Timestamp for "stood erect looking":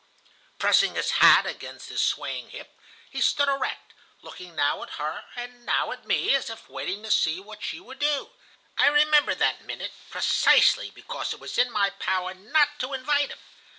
3.21-4.55